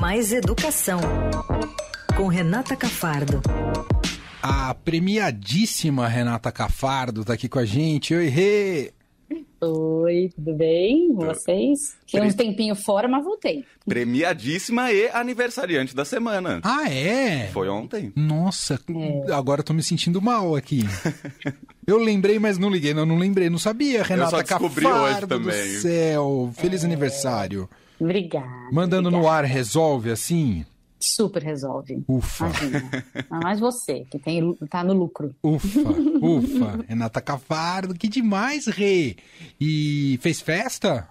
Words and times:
Mais 0.00 0.32
Educação, 0.32 0.98
com 2.16 2.26
Renata 2.26 2.74
Cafardo. 2.74 3.42
A 4.42 4.72
premiadíssima 4.72 6.08
Renata 6.08 6.50
Cafardo 6.50 7.20
está 7.20 7.34
aqui 7.34 7.50
com 7.50 7.58
a 7.58 7.66
gente. 7.66 8.14
Oi, 8.14 8.26
Rê! 8.28 8.92
Oi, 9.60 10.30
tudo 10.34 10.54
bem? 10.54 11.12
Vocês? 11.14 11.98
Fiquei 12.06 12.22
um 12.22 12.32
tempinho 12.32 12.74
fora, 12.74 13.06
mas 13.06 13.22
voltei. 13.22 13.62
Premiadíssima 13.86 14.90
e 14.90 15.10
aniversariante 15.10 15.94
da 15.94 16.06
semana. 16.06 16.60
Ah, 16.62 16.90
é? 16.90 17.48
Foi 17.48 17.68
ontem. 17.68 18.10
Nossa, 18.16 18.80
é. 19.28 19.32
agora 19.32 19.60
eu 19.60 19.64
tô 19.64 19.74
me 19.74 19.82
sentindo 19.82 20.22
mal 20.22 20.56
aqui. 20.56 20.80
eu 21.86 21.98
lembrei, 21.98 22.38
mas 22.38 22.56
não 22.56 22.70
liguei. 22.70 22.94
Não, 22.94 23.04
não 23.04 23.18
lembrei, 23.18 23.50
não 23.50 23.58
sabia, 23.58 24.02
Renata 24.02 24.36
eu 24.36 24.38
só 24.38 24.42
descobri 24.42 24.86
Cafardo 24.86 25.18
hoje 25.18 25.26
também. 25.26 25.74
do 25.74 25.80
céu. 25.80 26.52
Feliz 26.56 26.82
é. 26.82 26.86
aniversário. 26.86 27.68
Obrigada. 28.00 28.68
Mandando 28.72 29.08
obrigada. 29.08 29.22
no 29.24 29.28
ar, 29.28 29.44
resolve 29.44 30.10
assim? 30.10 30.64
Super 30.98 31.42
resolve. 31.42 32.04
Ufa. 32.06 32.46
Imagina. 32.46 33.04
mais 33.30 33.58
você, 33.58 34.04
que 34.10 34.18
tem, 34.18 34.54
tá 34.68 34.84
no 34.84 34.92
lucro. 34.92 35.34
Ufa, 35.42 35.80
ufa. 36.20 36.84
Renata 36.86 37.20
Cafardo, 37.20 37.94
que 37.94 38.08
demais, 38.08 38.66
Rê. 38.66 39.16
E 39.58 40.18
fez 40.20 40.40
festa? 40.40 41.08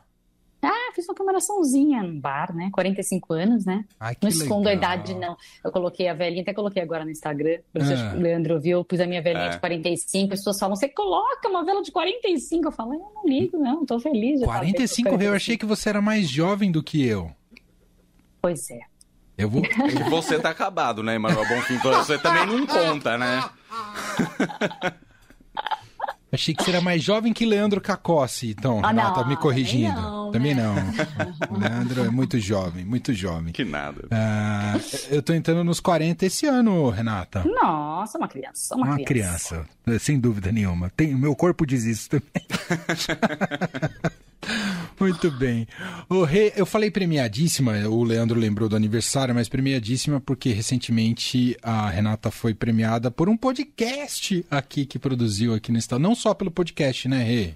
Ah, 0.62 0.91
fiz 0.94 1.08
uma 1.08 1.16
comemoraçãozinha 1.16 2.04
no 2.04 2.20
bar, 2.20 2.54
né? 2.54 2.70
45 2.73 3.34
anos, 3.34 3.66
né? 3.66 3.86
Ai, 3.99 4.16
não 4.22 4.30
escondo 4.30 4.66
legal. 4.68 4.91
a 4.91 4.95
idade, 4.95 5.16
não. 5.16 5.38
Eu 5.63 5.72
coloquei 5.72 6.08
a 6.09 6.13
velhinha, 6.13 6.41
até 6.41 6.54
coloquei 6.54 6.82
agora 6.82 7.05
no 7.05 7.12
Instagram. 7.12 7.59
Ah. 7.76 8.16
O 8.16 8.20
Leandro 8.20 8.59
viu, 8.59 8.80
eu 8.80 8.84
pus 8.84 8.99
a 8.99 9.08
minha 9.08 9.22
velhinha 9.22 9.45
é. 9.45 9.49
de 9.49 9.59
45. 9.59 10.34
As 10.34 10.40
pessoas 10.40 10.59
falam, 10.59 10.76
você 10.76 10.90
coloca 10.90 11.48
uma 11.48 11.63
vela 11.63 11.82
de 11.82 11.91
45. 11.91 12.68
Eu 12.68 12.72
falo, 12.72 12.94
eu 12.94 13.12
não 13.16 13.26
ligo, 13.26 13.58
não, 13.58 13.85
tô 13.85 13.99
feliz. 13.99 14.41
45, 14.41 15.09
45. 15.09 15.23
eu 15.23 15.34
achei 15.34 15.58
que 15.58 15.66
você 15.66 15.90
era 15.90 16.02
mais 16.02 16.30
jovem 16.30 16.71
do 16.71 16.84
que 16.84 17.05
eu. 17.05 17.32
Pois 18.41 18.70
é. 18.70 18.80
Eu 19.38 19.49
vou... 19.49 19.63
E 19.63 20.10
você 20.10 20.38
tá 20.38 20.49
acabado, 20.49 21.01
né, 21.01 21.16
Emanuel 21.16 21.48
Bonfim? 21.48 21.77
Você 21.77 22.18
também 22.18 22.46
não 22.46 22.68
conta, 22.68 23.18
né? 23.18 23.49
Achei 26.32 26.54
que 26.54 26.63
você 26.63 26.70
era 26.70 26.82
mais 26.82 27.02
jovem 27.04 27.34
que 27.34 27.46
Leandro 27.46 27.82
Cacossi, 27.82 28.52
então, 28.52 28.80
ah, 28.84 28.90
Renata, 28.90 29.22
não, 29.22 29.27
me 29.30 29.35
corrigindo. 29.38 29.96
Também 30.32 30.54
não. 30.54 30.76
Também 30.76 30.96
né? 30.96 31.35
não. 31.49 31.58
Leandro 31.58 32.05
é 32.05 32.10
muito 32.10 32.40
jovem, 32.40 32.85
muito 32.85 33.13
jovem. 33.13 33.52
Que 33.52 33.66
nada. 33.66 34.08
Ah, 34.12 34.76
eu 35.10 35.24
tô 35.24 35.34
entrando 35.34 35.63
nos 35.63 35.80
40 35.80 36.26
esse 36.26 36.46
ano, 36.46 36.90
Renata. 36.90 37.44
Nossa, 37.44 38.18
uma 38.18 38.27
criança. 38.27 38.76
Uma, 38.76 38.88
uma 38.88 39.04
criança. 39.04 39.68
criança. 39.85 40.00
sem 40.00 40.20
dúvida 40.20 40.52
nenhuma. 40.52 40.91
Tem, 40.96 41.16
meu 41.16 41.35
corpo 41.35 41.66
diz 41.66 41.84
isso 41.85 42.10
também. 42.10 42.30
Muito 44.99 45.31
bem. 45.31 45.67
O 46.09 46.23
Rê, 46.23 46.53
eu 46.55 46.65
falei 46.65 46.91
premiadíssima, 46.91 47.73
o 47.87 48.03
Leandro 48.03 48.39
lembrou 48.39 48.67
do 48.67 48.75
aniversário, 48.75 49.33
mas 49.33 49.47
premiadíssima 49.47 50.19
porque 50.19 50.51
recentemente 50.51 51.57
a 51.63 51.89
Renata 51.89 52.29
foi 52.29 52.53
premiada 52.53 53.09
por 53.09 53.29
um 53.29 53.37
podcast 53.37 54.45
aqui 54.51 54.85
que 54.85 54.99
produziu 54.99 55.53
aqui 55.53 55.71
no 55.71 55.77
estado. 55.77 56.01
Não 56.01 56.13
só 56.15 56.33
pelo 56.33 56.51
podcast, 56.51 57.07
né, 57.07 57.23
Rê? 57.23 57.53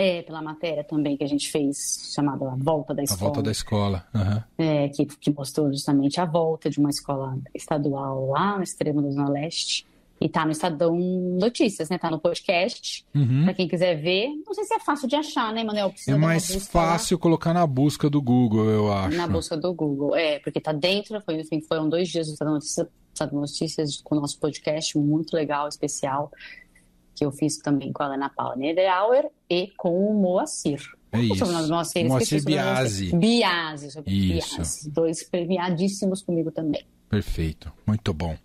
É, 0.00 0.22
pela 0.22 0.40
matéria 0.40 0.84
também 0.84 1.16
que 1.16 1.24
a 1.24 1.26
gente 1.26 1.50
fez, 1.50 2.12
chamada 2.14 2.48
A 2.48 2.54
Volta 2.54 2.94
da 2.94 3.02
Escola. 3.02 3.20
A 3.20 3.24
Volta 3.24 3.42
da 3.42 3.50
Escola. 3.50 4.06
Uhum. 4.14 4.42
É, 4.56 4.88
que, 4.90 5.04
que 5.06 5.32
mostrou 5.32 5.68
justamente 5.72 6.20
a 6.20 6.24
volta 6.24 6.70
de 6.70 6.78
uma 6.78 6.88
escola 6.88 7.36
estadual 7.52 8.28
lá 8.28 8.56
no 8.56 8.62
extremo 8.62 9.02
do 9.02 9.10
Zona 9.10 9.28
Leste. 9.28 9.84
E 10.20 10.28
tá 10.28 10.44
no 10.44 10.50
Estadão 10.50 10.96
Notícias, 10.96 11.88
né? 11.88 11.98
Tá 11.98 12.10
no 12.10 12.18
podcast. 12.18 13.06
Uhum. 13.14 13.44
Pra 13.44 13.54
quem 13.54 13.68
quiser 13.68 13.94
ver. 13.94 14.28
Não 14.44 14.52
sei 14.52 14.64
se 14.64 14.74
é 14.74 14.80
fácil 14.80 15.08
de 15.08 15.14
achar, 15.14 15.52
né, 15.52 15.62
Manuel? 15.62 15.94
é 16.06 16.14
mais 16.16 16.66
fácil 16.66 17.16
lá. 17.16 17.22
colocar 17.22 17.54
na 17.54 17.66
busca 17.66 18.10
do 18.10 18.20
Google, 18.20 18.68
eu 18.68 18.92
acho. 18.92 19.16
Na 19.16 19.28
busca 19.28 19.56
do 19.56 19.72
Google, 19.72 20.16
é. 20.16 20.40
Porque 20.40 20.60
tá 20.60 20.72
dentro. 20.72 21.20
Foi, 21.20 21.40
enfim, 21.40 21.60
foram 21.60 21.88
dois 21.88 22.08
dias 22.08 22.26
do 22.26 22.32
Estadão 22.32 22.54
Notícias, 22.54 22.88
Estadão 23.14 23.40
Notícias 23.40 24.00
com 24.02 24.16
o 24.16 24.20
nosso 24.20 24.38
podcast. 24.40 24.98
Muito 24.98 25.34
legal, 25.34 25.68
especial. 25.68 26.32
Que 27.14 27.24
eu 27.24 27.30
fiz 27.30 27.58
também 27.58 27.92
com 27.92 28.02
a 28.02 28.06
Ana 28.06 28.28
Paula 28.28 28.56
Niederauer 28.56 29.28
e 29.48 29.72
com 29.76 30.10
o 30.10 30.14
Moacir. 30.14 30.80
É 31.12 31.20
isso. 31.20 31.44
Moacir, 31.68 32.06
Moacir 32.06 32.44
Biasi. 32.44 33.16
Biasi. 33.16 33.86
Isso. 33.86 34.02
Biasi. 34.02 34.90
Dois 34.90 35.22
premiadíssimos 35.22 36.22
comigo 36.22 36.50
também. 36.50 36.84
Perfeito. 37.08 37.72
Muito 37.86 38.12
bom. 38.12 38.36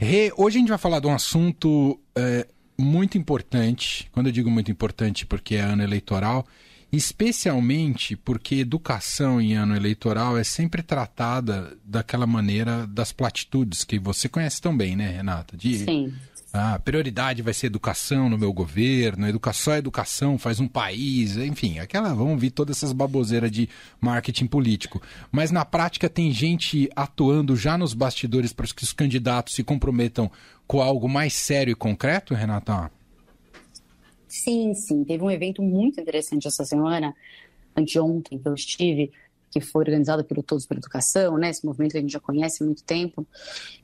Rê, 0.00 0.32
hoje 0.36 0.56
a 0.56 0.60
gente 0.60 0.68
vai 0.68 0.78
falar 0.78 1.00
de 1.00 1.06
um 1.06 1.14
assunto 1.14 1.98
é, 2.14 2.46
muito 2.78 3.18
importante. 3.18 4.08
Quando 4.12 4.26
eu 4.26 4.32
digo 4.32 4.50
muito 4.50 4.70
importante, 4.70 5.26
porque 5.26 5.56
é 5.56 5.60
ano 5.60 5.82
eleitoral, 5.82 6.46
especialmente 6.90 8.16
porque 8.16 8.56
educação 8.56 9.40
em 9.40 9.54
ano 9.54 9.76
eleitoral 9.76 10.38
é 10.38 10.44
sempre 10.44 10.82
tratada 10.82 11.76
daquela 11.84 12.26
maneira 12.26 12.86
das 12.86 13.12
platitudes 13.12 13.84
que 13.84 13.98
você 13.98 14.28
conhece 14.28 14.60
tão 14.60 14.76
bem, 14.76 14.96
né, 14.96 15.10
Renata? 15.10 15.56
De, 15.56 15.78
Sim. 15.78 16.14
A 16.52 16.78
prioridade 16.78 17.42
vai 17.42 17.52
ser 17.52 17.66
educação 17.66 18.30
no 18.30 18.38
meu 18.38 18.52
governo, 18.54 19.28
educação, 19.28 19.64
só 19.64 19.76
educação 19.76 20.38
faz 20.38 20.60
um 20.60 20.66
país, 20.66 21.36
enfim, 21.36 21.78
aquela, 21.78 22.14
vamos 22.14 22.40
ver 22.40 22.50
todas 22.50 22.78
essas 22.78 22.92
baboseiras 22.92 23.50
de 23.50 23.68
marketing 24.00 24.46
político. 24.46 25.02
Mas 25.30 25.50
na 25.50 25.64
prática 25.64 26.08
tem 26.08 26.32
gente 26.32 26.88
atuando 26.96 27.54
já 27.54 27.76
nos 27.76 27.92
bastidores 27.92 28.52
para 28.52 28.66
que 28.66 28.82
os 28.82 28.94
candidatos 28.94 29.54
se 29.54 29.62
comprometam 29.62 30.30
com 30.66 30.80
algo 30.80 31.06
mais 31.06 31.34
sério 31.34 31.72
e 31.72 31.74
concreto, 31.74 32.32
Renata? 32.32 32.90
Sim, 34.26 34.72
sim. 34.74 35.04
Teve 35.04 35.22
um 35.22 35.30
evento 35.30 35.62
muito 35.62 36.00
interessante 36.00 36.48
essa 36.48 36.64
semana, 36.64 37.14
anteontem, 37.76 38.38
que 38.38 38.48
eu 38.48 38.54
estive, 38.54 39.12
que 39.50 39.60
foi 39.60 39.82
organizado 39.82 40.24
pelo 40.24 40.42
Todos 40.42 40.66
pela 40.66 40.78
Educação, 40.78 41.38
né? 41.38 41.50
Esse 41.50 41.64
movimento 41.64 41.92
que 41.92 41.98
a 41.98 42.00
gente 42.00 42.12
já 42.12 42.20
conhece 42.20 42.62
há 42.62 42.66
muito 42.66 42.82
tempo, 42.84 43.26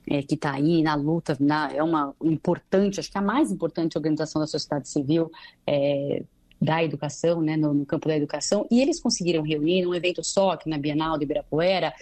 é, 0.07 0.21
que 0.21 0.35
está 0.35 0.53
aí 0.53 0.81
na 0.81 0.95
luta, 0.95 1.35
na, 1.39 1.71
é 1.71 1.83
uma 1.83 2.13
importante, 2.23 2.99
acho 2.99 3.11
que 3.11 3.17
a 3.17 3.21
mais 3.21 3.51
importante 3.51 3.97
organização 3.97 4.39
da 4.39 4.47
sociedade 4.47 4.89
civil 4.89 5.31
é, 5.65 6.23
da 6.61 6.83
educação, 6.83 7.41
né? 7.41 7.57
No, 7.57 7.73
no, 7.73 7.85
campo 7.85 8.07
da 8.07 8.15
educação, 8.15 8.67
e 8.71 8.81
eles 8.81 8.99
conseguiram 8.99 9.43
reunir 9.43 9.83
num 9.83 9.93
evento 9.93 10.23
só 10.23 10.51
aqui 10.51 10.69
na 10.69 10.77
Bienal 10.77 11.17
de 11.17 11.23
Ibirapuera 11.23 11.93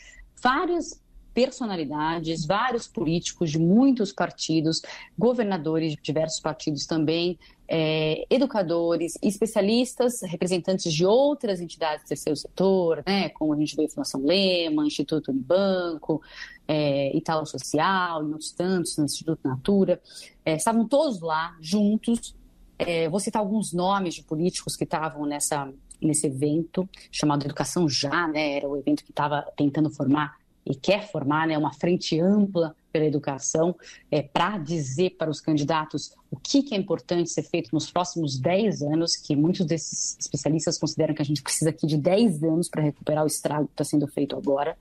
várias 0.41 1.01
personalidades, 1.33 2.45
vários 2.45 2.87
políticos 2.87 3.51
de 3.51 3.59
muitos 3.59 4.11
partidos, 4.11 4.81
governadores 5.17 5.93
de 5.93 6.01
diversos 6.01 6.39
partidos 6.39 6.85
também, 6.85 7.37
é, 7.67 8.25
educadores, 8.29 9.17
especialistas, 9.21 10.21
representantes 10.21 10.93
de 10.93 11.05
outras 11.05 11.59
entidades 11.59 12.03
do 12.03 12.07
terceiro 12.09 12.37
setor, 12.37 13.03
né, 13.05 13.29
como 13.29 13.53
a 13.53 13.57
gente 13.57 13.75
vê 13.75 13.85
a 13.85 13.89
Fundação 13.89 14.23
Lema, 14.23 14.85
Instituto 14.85 15.31
Unibanco, 15.31 16.21
é, 16.67 17.15
Italo 17.15 17.45
Social 17.45 18.23
e 18.23 18.27
outros 18.27 18.51
tantos, 18.51 18.97
Instituto 18.99 19.39
Natura, 19.43 20.01
é, 20.45 20.55
estavam 20.55 20.87
todos 20.87 21.19
lá 21.21 21.57
juntos. 21.59 22.35
É, 22.77 23.07
vou 23.07 23.19
citar 23.19 23.41
alguns 23.41 23.71
nomes 23.71 24.15
de 24.15 24.23
políticos 24.23 24.75
que 24.75 24.83
estavam 24.83 25.25
nessa, 25.25 25.71
nesse 26.01 26.27
evento, 26.27 26.87
chamado 27.11 27.45
Educação 27.45 27.87
Já, 27.87 28.27
né, 28.27 28.57
era 28.57 28.67
o 28.67 28.77
evento 28.77 29.03
que 29.03 29.11
estava 29.11 29.41
tentando 29.55 29.89
formar 29.89 30.42
e 30.65 30.75
quer 30.75 31.11
formar 31.11 31.47
né, 31.47 31.57
uma 31.57 31.73
frente 31.73 32.19
ampla 32.19 32.75
pela 32.91 33.05
educação, 33.05 33.75
é, 34.11 34.21
para 34.21 34.57
dizer 34.57 35.15
para 35.17 35.29
os 35.29 35.41
candidatos 35.41 36.13
o 36.29 36.37
que, 36.37 36.61
que, 36.61 36.75
é 36.75 36.77
importante 36.77 37.29
ser 37.29 37.43
feito 37.43 37.69
nos 37.73 37.91
próximos 37.91 38.39
10 38.39 38.83
anos, 38.83 39.15
que 39.15 39.35
muitos 39.35 39.65
desses 39.65 40.15
especialistas 40.19 40.77
consideram 40.77 41.13
que 41.13 41.21
a 41.21 41.25
gente 41.25 41.41
precisa 41.41 41.71
aqui 41.71 41.87
de 41.87 41.97
10 41.97 42.43
anos 42.43 42.69
para 42.69 42.83
recuperar 42.83 43.23
o 43.23 43.27
estrago 43.27 43.65
que 43.65 43.73
está 43.73 43.83
sendo 43.83 44.07
feito 44.07 44.35
agora. 44.35 44.77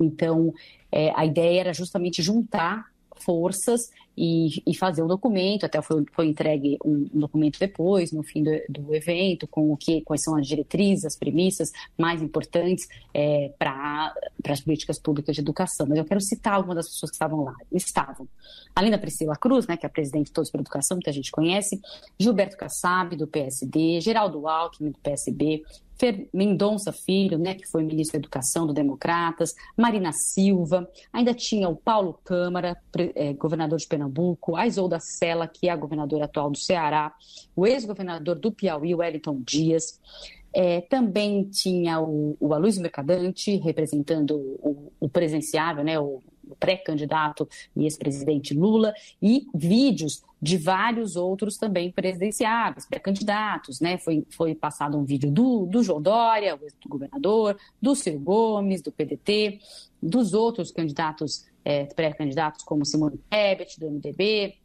Então, 0.00 0.52
é, 0.90 1.12
a 1.14 1.24
ideia 1.24 1.60
era 1.60 1.72
justamente 1.72 2.22
juntar 2.22 2.92
forças 3.24 3.90
e, 4.16 4.62
e, 4.64 4.74
fazer 4.76 5.02
um 5.02 5.08
documento, 5.08 5.66
até 5.66 5.82
foi, 5.82 6.04
foi 6.12 6.26
entregue 6.28 6.78
um, 6.84 7.08
um, 7.12 7.20
documento 7.20 7.58
depois, 7.58 8.12
no 8.12 8.22
fim 8.22 8.44
do, 8.44 8.50
do, 8.68 8.94
evento, 8.94 9.46
com 9.48 9.72
o 9.72 9.76
que, 9.76 10.02
quais 10.02 10.22
são 10.22 10.36
as 10.36 10.46
diretrizes, 10.46 11.04
as 11.04 11.16
premissas 11.16 11.72
mais 11.98 12.22
importantes 12.22 12.86
é, 13.12 13.52
para 13.58 14.14
as 14.48 14.60
políticas 14.60 15.00
públicas 15.00 15.34
de 15.34 15.40
educação. 15.40 15.86
Mas 15.88 15.98
eu 15.98 16.04
quero 16.04 16.20
citar 16.20 16.54
algumas 16.54 16.76
das 16.76 16.88
pessoas 16.88 17.10
que 17.10 17.16
estavam 17.16 17.42
lá. 17.42 17.56
Estavam, 17.72 18.28
além 18.74 18.90
da 18.90 18.98
Priscila 18.98 19.34
Cruz, 19.34 19.66
né, 19.66 19.76
que 19.76 19.84
é 19.84 19.88
a 19.88 19.90
presidente 19.90 20.26
de 20.26 20.32
Todos 20.32 20.50
para 20.50 20.60
Educação, 20.60 21.00
que 21.00 21.10
a 21.10 21.12
gente 21.12 21.32
conhece, 21.32 21.80
Gilberto 22.18 22.56
Kassab, 22.56 23.16
do 23.16 23.26
PSD, 23.26 24.00
Geraldo 24.00 24.46
Alckmin, 24.46 24.90
do 24.90 24.98
PSB, 24.98 25.64
Fer 25.96 26.28
Mendonça 26.32 26.92
Filho, 26.92 27.38
né, 27.38 27.54
que 27.54 27.66
foi 27.66 27.82
ministro 27.82 28.18
da 28.18 28.22
Educação 28.24 28.66
do 28.66 28.72
Democratas, 28.72 29.54
Marina 29.76 30.12
Silva, 30.12 30.88
ainda 31.12 31.32
tinha 31.32 31.68
o 31.68 31.76
Paulo 31.76 32.18
Câmara, 32.24 32.76
é, 33.14 33.32
governador 33.32 33.78
de 33.78 33.86
Pernambuco, 33.86 34.56
a 34.56 34.66
Isolda 34.66 34.98
Sela, 35.00 35.46
que 35.46 35.68
é 35.68 35.72
a 35.72 35.76
governadora 35.76 36.24
atual 36.24 36.50
do 36.50 36.58
Ceará, 36.58 37.14
o 37.54 37.66
ex-governador 37.66 38.36
do 38.36 38.52
Piauí, 38.52 38.94
Wellington 38.94 39.40
Dias, 39.44 40.00
é, 40.52 40.80
também 40.82 41.44
tinha 41.44 42.00
o, 42.00 42.36
o 42.38 42.48
Mercadante, 42.80 43.56
representando 43.56 44.36
o, 44.36 44.92
o 45.00 45.08
presenciável, 45.08 45.82
né, 45.82 45.98
o 45.98 46.22
pré-candidato 46.58 47.48
e 47.76 47.84
ex-presidente 47.84 48.54
Lula, 48.54 48.92
e 49.20 49.46
vídeos 49.54 50.22
de 50.40 50.58
vários 50.58 51.16
outros 51.16 51.56
também 51.56 51.90
presidenciáveis, 51.90 52.86
pré-candidatos, 52.86 53.80
né? 53.80 53.96
Foi, 53.98 54.26
foi 54.30 54.54
passado 54.54 54.98
um 54.98 55.04
vídeo 55.04 55.30
do, 55.30 55.66
do 55.66 55.82
João 55.82 56.02
Dória, 56.02 56.54
o 56.54 56.88
governador, 56.88 57.56
do 57.80 57.94
Ciro 57.94 58.18
Gomes, 58.18 58.82
do 58.82 58.92
PDT, 58.92 59.58
dos 60.02 60.34
outros 60.34 60.70
candidatos, 60.70 61.46
é, 61.64 61.86
pré-candidatos 61.86 62.62
como 62.64 62.84
Simone 62.84 63.18
Tebet, 63.30 63.80
do 63.80 63.90
MDB, 63.90 64.56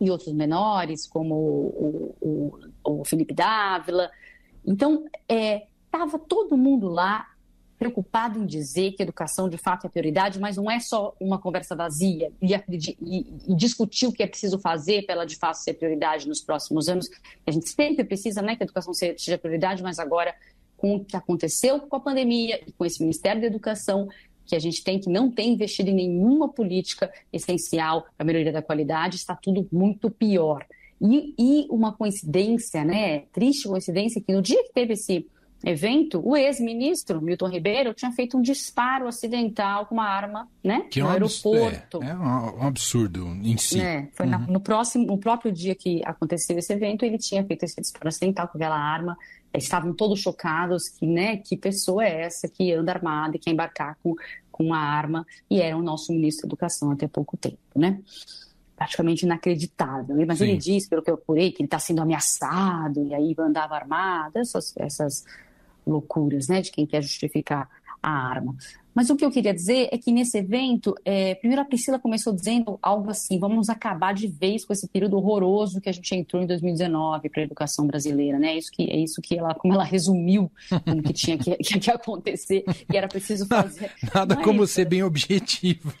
e 0.00 0.10
outros 0.10 0.32
menores, 0.32 1.06
como 1.06 1.34
o, 1.34 2.16
o, 2.20 2.58
o 2.82 3.04
Felipe 3.04 3.34
Dávila. 3.34 4.10
Então, 4.66 5.04
estava 5.28 6.16
é, 6.16 6.20
todo 6.26 6.56
mundo 6.56 6.88
lá 6.88 7.29
preocupado 7.80 8.38
em 8.38 8.44
dizer 8.44 8.92
que 8.92 9.02
educação 9.02 9.48
de 9.48 9.56
fato 9.56 9.86
é 9.86 9.88
prioridade, 9.88 10.38
mas 10.38 10.58
não 10.58 10.70
é 10.70 10.78
só 10.78 11.16
uma 11.18 11.38
conversa 11.38 11.74
vazia 11.74 12.30
e, 12.42 12.54
e, 12.54 13.26
e, 13.48 13.54
discutir 13.56 14.06
o 14.06 14.12
que 14.12 14.22
é 14.22 14.26
preciso 14.26 14.58
fazer 14.58 15.06
para 15.06 15.14
ela 15.14 15.24
de 15.24 15.34
fato 15.36 15.54
ser 15.54 15.72
prioridade 15.72 16.28
nos 16.28 16.42
próximos 16.42 16.90
anos. 16.90 17.08
A 17.46 17.50
gente 17.50 17.70
sempre 17.70 18.04
precisa 18.04 18.42
né, 18.42 18.54
que 18.54 18.62
a 18.62 18.66
educação 18.66 18.92
seja 18.92 19.38
prioridade, 19.38 19.82
mas 19.82 19.98
agora, 19.98 20.34
com 20.76 20.96
o 20.96 21.04
que 21.04 21.16
aconteceu 21.16 21.80
com 21.80 21.96
a 21.96 22.00
pandemia 22.00 22.60
e 22.66 22.70
com 22.70 22.84
esse 22.84 23.00
Ministério 23.00 23.40
da 23.40 23.46
Educação, 23.46 24.10
que 24.44 24.54
a 24.54 24.58
gente 24.58 24.84
tem 24.84 25.00
que 25.00 25.08
não 25.08 25.30
tem 25.30 25.54
investido 25.54 25.88
em 25.88 25.94
nenhuma 25.94 26.50
política 26.50 27.10
essencial 27.32 28.02
para 28.02 28.12
a 28.18 28.24
melhoria 28.24 28.52
da 28.52 28.60
qualidade, 28.60 29.16
está 29.16 29.34
tudo 29.34 29.66
muito 29.72 30.10
pior. 30.10 30.66
E, 31.00 31.34
e 31.38 31.66
uma 31.70 31.94
coincidência, 31.94 32.84
né, 32.84 33.20
triste 33.32 33.66
coincidência, 33.66 34.20
que 34.20 34.34
no 34.34 34.42
dia 34.42 34.62
que 34.64 34.72
teve 34.74 34.92
esse 34.92 35.26
evento, 35.64 36.22
o 36.24 36.36
ex-ministro 36.36 37.20
Milton 37.20 37.48
Ribeiro 37.48 37.92
tinha 37.92 38.10
feito 38.12 38.36
um 38.36 38.40
disparo 38.40 39.06
acidental 39.06 39.86
com 39.86 39.94
uma 39.94 40.06
arma, 40.06 40.48
né? 40.64 40.86
Que 40.90 41.00
é 41.00 41.02
no 41.02 41.08
um 41.08 41.12
aeroporto. 41.12 42.02
É, 42.02 42.10
é, 42.10 42.14
um 42.14 42.66
absurdo 42.66 43.26
em 43.42 43.56
si. 43.58 43.80
É, 43.80 44.08
foi 44.12 44.24
uhum. 44.26 44.32
na, 44.32 44.38
no 44.38 44.60
próximo, 44.60 45.06
no 45.06 45.18
próprio 45.18 45.52
dia 45.52 45.74
que 45.74 46.02
aconteceu 46.04 46.58
esse 46.58 46.72
evento, 46.72 47.04
ele 47.04 47.18
tinha 47.18 47.44
feito 47.44 47.62
esse 47.64 47.80
disparo 47.80 48.08
acidental 48.08 48.48
com 48.48 48.56
aquela 48.56 48.78
arma. 48.78 49.16
Estavam 49.52 49.92
todos 49.92 50.20
chocados 50.20 50.88
que, 50.88 51.06
né? 51.06 51.36
Que 51.36 51.56
pessoa 51.56 52.04
é 52.04 52.22
essa 52.22 52.48
que 52.48 52.72
anda 52.72 52.92
armada 52.92 53.36
e 53.36 53.38
quer 53.38 53.50
embarcar 53.50 53.98
com, 54.02 54.14
com 54.50 54.64
uma 54.64 54.78
arma? 54.78 55.26
E 55.50 55.60
era 55.60 55.76
o 55.76 55.82
nosso 55.82 56.12
ministro 56.12 56.46
da 56.46 56.50
Educação 56.50 56.90
até 56.90 57.06
pouco 57.06 57.36
tempo, 57.36 57.58
né? 57.76 58.00
praticamente 58.76 59.26
inacreditável. 59.26 60.16
Mas 60.26 60.38
Sim. 60.38 60.44
ele 60.44 60.56
diz, 60.56 60.88
pelo 60.88 61.02
que 61.02 61.10
eu 61.10 61.14
apurei, 61.16 61.52
que 61.52 61.60
ele 61.60 61.66
está 61.66 61.78
sendo 61.78 62.00
ameaçado 62.00 63.04
e 63.04 63.14
aí 63.14 63.34
andava 63.38 63.74
armado, 63.74 64.38
essas, 64.38 64.74
essas 64.78 65.22
loucuras, 65.86 66.48
né, 66.48 66.60
de 66.60 66.70
quem 66.70 66.86
quer 66.86 67.02
justificar 67.02 67.68
a 68.02 68.10
arma. 68.10 68.56
Mas 68.94 69.10
o 69.10 69.16
que 69.16 69.24
eu 69.24 69.30
queria 69.30 69.54
dizer 69.54 69.88
é 69.92 69.98
que 69.98 70.12
nesse 70.12 70.38
evento, 70.38 70.94
é, 71.04 71.34
primeiro 71.36 71.62
a 71.62 71.64
Priscila 71.64 71.98
começou 71.98 72.32
dizendo 72.32 72.78
algo 72.82 73.10
assim: 73.10 73.38
vamos 73.38 73.68
acabar 73.68 74.12
de 74.12 74.26
vez 74.26 74.64
com 74.64 74.72
esse 74.72 74.88
período 74.88 75.16
horroroso 75.16 75.80
que 75.80 75.88
a 75.88 75.92
gente 75.92 76.14
entrou 76.14 76.42
em 76.42 76.46
2019 76.46 77.28
para 77.28 77.42
a 77.42 77.44
educação 77.44 77.86
brasileira, 77.86 78.38
né? 78.38 78.56
Isso 78.56 78.70
que, 78.72 78.82
é 78.82 78.96
isso 78.96 79.20
que 79.22 79.38
ela, 79.38 79.54
como 79.54 79.74
ela 79.74 79.84
resumiu 79.84 80.50
como 80.84 81.02
que 81.02 81.12
tinha 81.12 81.38
que, 81.38 81.56
que, 81.62 81.78
que 81.78 81.90
acontecer, 81.90 82.64
que 82.88 82.96
era 82.96 83.08
preciso 83.08 83.46
fazer. 83.46 83.90
Nada 84.14 84.34
Mas, 84.36 84.44
como 84.44 84.66
ser 84.66 84.86
bem 84.86 85.02
objetivo. 85.02 85.92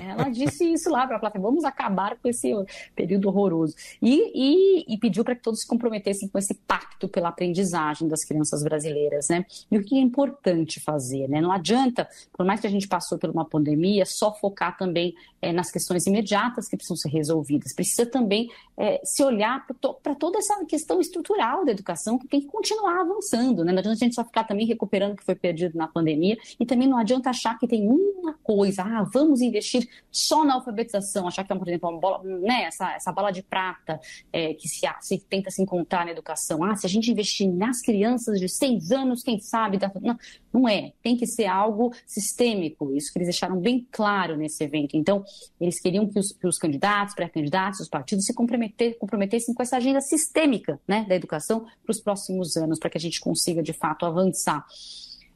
É? 0.00 0.10
Ela 0.10 0.28
disse 0.28 0.64
isso 0.72 0.90
lá 0.90 1.06
para 1.06 1.16
a 1.16 1.18
plateia: 1.18 1.42
vamos 1.42 1.64
acabar 1.64 2.16
com 2.16 2.28
esse 2.28 2.52
período 2.94 3.28
horroroso. 3.28 3.74
E, 4.00 4.30
e, 4.34 4.94
e 4.94 4.98
pediu 4.98 5.24
para 5.24 5.34
que 5.34 5.42
todos 5.42 5.60
se 5.60 5.66
comprometessem 5.66 6.28
com 6.28 6.38
esse 6.38 6.54
pacto 6.54 7.08
pela 7.08 7.28
aprendizagem 7.28 8.08
das 8.08 8.24
crianças 8.24 8.62
brasileiras, 8.62 9.28
né? 9.28 9.44
E 9.70 9.78
o 9.78 9.84
que 9.84 9.96
é 9.96 10.00
importante 10.00 10.80
fazer, 10.80 11.28
né? 11.28 11.40
Não 11.40 11.50
adianta 11.50 11.79
adianta, 11.80 12.08
por 12.32 12.44
mais 12.44 12.60
que 12.60 12.66
a 12.66 12.70
gente 12.70 12.86
passou 12.86 13.18
por 13.18 13.30
uma 13.30 13.44
pandemia, 13.44 14.04
só 14.04 14.32
focar 14.34 14.76
também 14.76 15.14
é, 15.42 15.52
nas 15.52 15.70
questões 15.70 16.06
imediatas 16.06 16.68
que 16.68 16.76
precisam 16.76 16.96
ser 16.96 17.08
resolvidas. 17.08 17.72
Precisa 17.72 18.04
também 18.04 18.50
é, 18.76 19.00
se 19.04 19.22
olhar 19.22 19.66
para 19.66 19.74
to 19.74 19.96
toda 20.18 20.38
essa 20.38 20.64
questão 20.66 21.00
estrutural 21.00 21.64
da 21.64 21.72
educação 21.72 22.18
que 22.18 22.28
tem 22.28 22.40
que 22.40 22.46
continuar 22.46 23.00
avançando. 23.00 23.64
Né? 23.64 23.72
Não 23.72 23.78
adianta 23.78 23.96
a 23.96 24.04
gente 24.04 24.14
só 24.14 24.24
ficar 24.24 24.44
também 24.44 24.66
recuperando 24.66 25.12
o 25.12 25.16
que 25.16 25.24
foi 25.24 25.34
perdido 25.34 25.76
na 25.76 25.88
pandemia 25.88 26.36
e 26.58 26.66
também 26.66 26.88
não 26.88 26.98
adianta 26.98 27.30
achar 27.30 27.58
que 27.58 27.66
tem 27.66 27.88
uma 27.88 28.34
coisa, 28.42 28.82
ah, 28.82 29.02
vamos 29.02 29.40
investir 29.40 29.88
só 30.10 30.44
na 30.44 30.54
alfabetização, 30.54 31.26
achar 31.26 31.44
que 31.44 31.52
é, 31.52 31.56
por 31.56 31.68
exemplo, 31.68 31.88
uma 31.88 31.98
bola, 31.98 32.22
né, 32.22 32.64
essa, 32.64 32.92
essa 32.94 33.12
bala 33.12 33.30
de 33.30 33.42
prata 33.42 34.00
é, 34.32 34.54
que 34.54 34.68
se, 34.68 34.86
se, 35.00 35.18
tenta 35.18 35.50
se 35.50 35.62
encontrar 35.62 36.04
na 36.04 36.10
educação. 36.10 36.62
Ah, 36.62 36.76
se 36.76 36.86
a 36.86 36.88
gente 36.88 37.10
investir 37.10 37.48
nas 37.48 37.80
crianças 37.80 38.38
de 38.38 38.48
seis 38.48 38.90
anos, 38.90 39.22
quem 39.22 39.40
sabe? 39.40 39.78
Não, 40.02 40.18
não 40.52 40.68
é. 40.68 40.92
Tem 41.02 41.16
que 41.16 41.26
ser 41.26 41.46
algo 41.46 41.92
sistêmico. 42.06 42.92
Isso 42.94 43.12
que 43.12 43.18
eles 43.18 43.28
deixaram 43.28 43.58
bem 43.58 43.86
claro 43.90 44.36
nesse 44.36 44.62
evento. 44.64 44.96
Então, 44.96 45.24
eles 45.60 45.80
queriam 45.80 46.08
que 46.08 46.18
os, 46.18 46.32
que 46.32 46.46
os 46.46 46.58
candidatos, 46.58 47.14
pré-candidatos, 47.14 47.80
os 47.80 47.88
partidos 47.88 48.24
se 48.24 48.34
comprometer, 48.34 48.98
comprometessem 48.98 49.54
com 49.54 49.62
essa 49.62 49.76
agenda 49.76 50.00
sistêmica 50.00 50.80
né, 50.86 51.04
da 51.08 51.14
educação 51.14 51.66
para 51.82 51.90
os 51.90 52.00
próximos 52.00 52.56
anos, 52.56 52.78
para 52.78 52.90
que 52.90 52.98
a 52.98 53.00
gente 53.00 53.20
consiga, 53.20 53.62
de 53.62 53.72
fato, 53.72 54.06
avançar. 54.06 54.64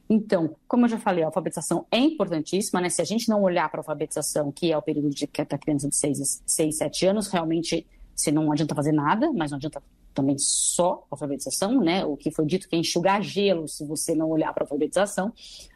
Então, 0.09 0.55
como 0.69 0.85
eu 0.85 0.91
já 0.91 0.99
falei, 0.99 1.23
a 1.23 1.27
alfabetização 1.27 1.87
é 1.91 1.99
importantíssima, 1.99 2.81
né? 2.81 2.91
Se 2.91 3.01
a 3.01 3.05
gente 3.05 3.29
não 3.29 3.43
olhar 3.43 3.71
para 3.71 3.81
a 3.81 3.83
alfabetização, 3.83 4.53
que 4.53 4.71
é 4.71 4.77
o 4.77 4.83
período 4.83 5.11
de 5.11 5.27
que 5.27 5.41
é 5.41 5.47
a 5.49 5.59
criança 5.59 5.89
de 5.89 5.97
6, 5.97 6.43
6 6.47 6.77
7 6.77 7.07
anos, 7.07 7.29
realmente 7.29 7.87
você 8.15 8.31
não 8.31 8.53
adianta 8.53 8.75
fazer 8.75 8.93
nada, 8.93 9.33
mas 9.33 9.51
não 9.51 9.57
adianta 9.57 9.83
também 10.13 10.37
só 10.39 11.05
alfabetização, 11.11 11.81
né? 11.81 12.05
O 12.05 12.17
que 12.17 12.31
foi 12.31 12.47
dito 12.47 12.69
que 12.69 12.77
é 12.77 12.79
enxugar 12.79 13.23
gelo 13.23 13.67
se 13.67 13.85
você 13.85 14.15
não 14.15 14.31
olhar 14.31 14.53
para 14.53 14.63
a 14.63 14.67
alfabetização. 14.67 15.33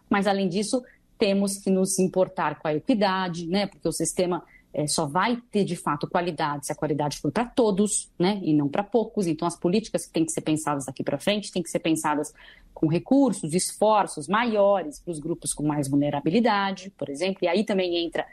Mas, 0.08 0.26
além 0.26 0.48
disso, 0.48 0.82
temos 1.18 1.58
que 1.58 1.70
nos 1.70 1.98
importar 1.98 2.58
com 2.58 2.68
a 2.68 2.74
equidade, 2.74 3.46
né? 3.46 3.66
Porque 3.66 3.88
o 3.88 3.92
sistema 3.92 4.42
é, 4.72 4.86
só 4.86 5.06
vai 5.06 5.40
ter 5.50 5.64
de 5.64 5.76
fato 5.76 6.08
qualidade 6.08 6.66
se 6.66 6.72
a 6.72 6.74
qualidade 6.74 7.18
for 7.18 7.32
para 7.32 7.44
todos, 7.44 8.10
né? 8.18 8.40
E 8.42 8.54
não 8.54 8.68
para 8.68 8.82
poucos. 8.82 9.26
Então, 9.26 9.46
as 9.48 9.58
políticas 9.58 10.06
que 10.06 10.12
têm 10.12 10.24
que 10.24 10.32
ser 10.32 10.42
pensadas 10.42 10.86
daqui 10.86 11.02
para 11.02 11.18
frente 11.18 11.50
têm 11.50 11.62
que 11.62 11.70
ser 11.70 11.80
pensadas 11.80 12.32
com 12.72 12.86
recursos, 12.86 13.54
esforços 13.54 14.28
maiores 14.28 15.00
para 15.00 15.10
os 15.10 15.18
grupos 15.18 15.52
com 15.52 15.66
mais 15.66 15.88
vulnerabilidade, 15.88 16.90
por 16.96 17.08
exemplo. 17.08 17.38
E 17.42 17.48
aí 17.48 17.64
também 17.64 17.96
entra 18.04 18.24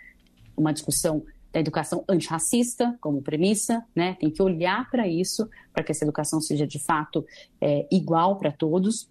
uma 0.55 0.71
discussão 0.71 1.23
da 1.51 1.59
educação 1.59 2.03
antirracista 2.07 2.97
como 2.99 3.21
premissa, 3.21 3.83
né? 3.95 4.15
Tem 4.19 4.29
que 4.29 4.41
olhar 4.41 4.89
para 4.91 5.07
isso 5.07 5.49
para 5.73 5.83
que 5.83 5.91
essa 5.91 6.03
educação 6.03 6.41
seja 6.41 6.67
de 6.67 6.83
fato 6.83 7.25
é, 7.61 7.87
igual 7.89 8.37
para 8.37 8.51
todos. 8.51 9.09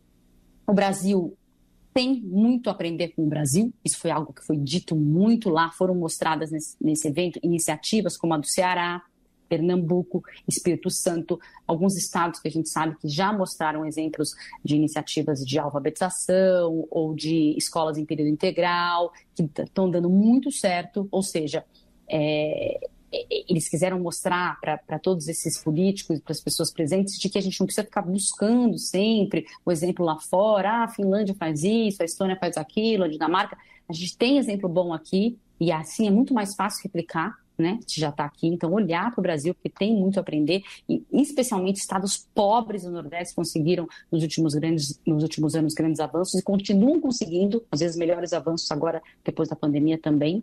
O 0.66 0.72
Brasil 0.72 1.36
tem 1.94 2.20
muito 2.20 2.68
a 2.68 2.72
aprender 2.72 3.10
com 3.10 3.22
o 3.24 3.28
Brasil. 3.28 3.72
Isso 3.84 3.98
foi 3.98 4.10
algo 4.10 4.32
que 4.32 4.44
foi 4.44 4.56
dito 4.56 4.96
muito 4.96 5.48
lá. 5.48 5.70
Foram 5.70 5.94
mostradas 5.94 6.50
nesse, 6.50 6.76
nesse 6.80 7.06
evento 7.06 7.38
iniciativas 7.40 8.16
como 8.16 8.34
a 8.34 8.36
do 8.36 8.46
Ceará, 8.46 9.00
Pernambuco, 9.48 10.22
Espírito 10.48 10.90
Santo, 10.90 11.38
alguns 11.66 11.96
estados 11.96 12.40
que 12.40 12.48
a 12.48 12.50
gente 12.50 12.68
sabe 12.68 12.96
que 12.98 13.08
já 13.08 13.32
mostraram 13.32 13.86
exemplos 13.86 14.30
de 14.64 14.74
iniciativas 14.74 15.40
de 15.40 15.58
alfabetização 15.58 16.86
ou 16.90 17.14
de 17.14 17.54
escolas 17.56 17.96
em 17.96 18.04
período 18.04 18.30
integral, 18.30 19.12
que 19.34 19.44
estão 19.44 19.88
dando 19.88 20.10
muito 20.10 20.50
certo, 20.50 21.06
ou 21.12 21.22
seja, 21.22 21.64
é, 22.10 22.88
eles 23.48 23.68
quiseram 23.68 24.00
mostrar 24.00 24.58
para 24.60 24.98
todos 24.98 25.28
esses 25.28 25.58
políticos, 25.62 26.20
para 26.20 26.32
as 26.32 26.40
pessoas 26.40 26.72
presentes, 26.72 27.18
de 27.18 27.28
que 27.28 27.38
a 27.38 27.40
gente 27.40 27.58
não 27.60 27.66
precisa 27.66 27.84
ficar 27.84 28.02
buscando 28.02 28.78
sempre 28.78 29.46
o 29.64 29.70
exemplo 29.70 30.04
lá 30.04 30.18
fora. 30.18 30.70
Ah, 30.70 30.84
a 30.84 30.88
Finlândia 30.88 31.34
faz 31.34 31.62
isso, 31.62 32.02
a 32.02 32.04
Estônia 32.04 32.36
faz 32.36 32.56
aquilo, 32.56 33.04
a 33.04 33.08
Dinamarca. 33.08 33.56
A 33.88 33.92
gente 33.92 34.16
tem 34.16 34.38
exemplo 34.38 34.68
bom 34.68 34.92
aqui 34.92 35.38
e 35.60 35.70
assim 35.70 36.06
é 36.06 36.10
muito 36.10 36.34
mais 36.34 36.54
fácil 36.54 36.82
replicar. 36.82 37.36
Né, 37.56 37.78
que 37.86 38.00
já 38.00 38.08
está 38.08 38.24
aqui, 38.24 38.48
então 38.48 38.72
olhar 38.72 39.12
para 39.12 39.20
o 39.20 39.22
Brasil, 39.22 39.54
porque 39.54 39.68
tem 39.68 39.94
muito 39.94 40.18
a 40.18 40.22
aprender, 40.22 40.64
e 40.88 41.04
especialmente 41.12 41.76
estados 41.76 42.26
pobres 42.34 42.82
do 42.82 42.90
Nordeste 42.90 43.32
conseguiram 43.32 43.86
nos 44.10 44.24
últimos, 44.24 44.56
grandes, 44.56 45.00
nos 45.06 45.22
últimos 45.22 45.54
anos 45.54 45.72
grandes 45.72 46.00
avanços 46.00 46.34
e 46.34 46.42
continuam 46.42 47.00
conseguindo, 47.00 47.64
às 47.70 47.78
vezes, 47.78 47.96
melhores 47.96 48.32
avanços 48.32 48.68
agora, 48.72 49.00
depois 49.24 49.48
da 49.48 49.54
pandemia 49.54 49.96
também. 49.96 50.42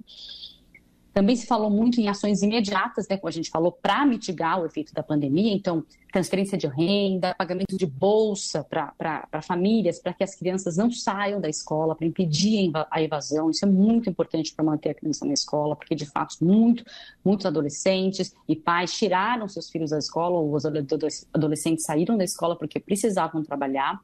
Também 1.14 1.36
se 1.36 1.46
falou 1.46 1.70
muito 1.70 2.00
em 2.00 2.08
ações 2.08 2.42
imediatas, 2.42 3.08
né, 3.08 3.18
como 3.18 3.28
a 3.28 3.32
gente 3.32 3.50
falou, 3.50 3.72
para 3.72 4.06
mitigar 4.06 4.62
o 4.62 4.66
efeito 4.66 4.94
da 4.94 5.04
pandemia. 5.04 5.54
Então, 5.54 5.84
transferência 6.12 6.58
de 6.58 6.68
renda, 6.68 7.36
pagamento 7.36 7.78
de 7.78 7.86
bolsa 7.86 8.64
para 8.64 9.42
famílias, 9.42 10.00
para 10.00 10.14
que 10.14 10.24
as 10.24 10.36
crianças 10.36 10.78
não 10.78 10.92
saiam 10.92 11.40
da 11.42 11.50
escola, 11.50 11.96
para 11.96 12.06
impedir 12.08 12.72
a 12.90 13.02
evasão. 13.02 13.50
Isso 13.50 13.66
é 13.66 13.68
muito 13.68 14.10
importante 14.10 14.54
para 14.54 14.64
manter 14.64 14.90
a 14.90 14.94
criança 14.94 15.26
na 15.26 15.34
escola, 15.34 15.76
porque, 15.76 15.96
de 15.96 16.06
fato, 16.06 16.36
muito, 16.42 16.84
muitos 17.24 17.46
adolescentes 17.46 18.34
e 18.48 18.56
pais 18.56 18.94
tiraram 18.94 19.48
seus 19.48 19.70
filhos 19.70 19.92
da 19.92 19.98
escola, 19.98 20.38
ou 20.38 20.54
os 20.54 20.66
adolescentes 20.66 21.86
saíram 21.86 22.18
da 22.18 22.24
escola 22.24 22.56
porque 22.56 22.80
precisavam 22.80 23.44
trabalhar 23.44 24.00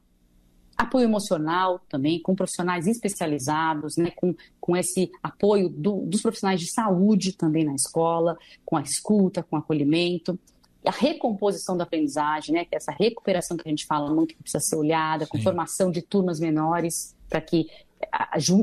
apoio 0.78 1.04
emocional 1.04 1.80
também, 1.88 2.22
com 2.22 2.36
profissionais 2.36 2.86
especializados, 2.86 3.96
né, 3.96 4.12
com, 4.14 4.34
com 4.60 4.76
esse 4.76 5.10
apoio 5.20 5.68
do, 5.68 6.06
dos 6.06 6.22
profissionais 6.22 6.60
de 6.60 6.70
saúde 6.70 7.32
também 7.32 7.64
na 7.64 7.74
escola, 7.74 8.38
com 8.64 8.76
a 8.76 8.82
escuta, 8.82 9.42
com 9.42 9.56
o 9.56 9.58
acolhimento. 9.58 10.38
E 10.84 10.88
a 10.88 10.92
recomposição 10.92 11.76
da 11.76 11.82
aprendizagem, 11.82 12.54
né, 12.54 12.64
que 12.64 12.74
é 12.74 12.78
essa 12.78 12.92
recuperação 12.92 13.56
que 13.56 13.68
a 13.68 13.70
gente 13.70 13.86
fala 13.86 14.14
muito 14.14 14.34
que 14.34 14.42
precisa 14.42 14.62
ser 14.62 14.76
olhada, 14.76 15.26
com 15.26 15.36
Sim. 15.36 15.42
formação 15.42 15.90
de 15.90 16.00
turmas 16.00 16.38
menores, 16.38 17.16
para 17.28 17.40
que 17.40 17.66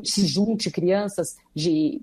se 0.05 0.25
junte 0.25 0.71
crianças 0.71 1.35
de, 1.53 2.01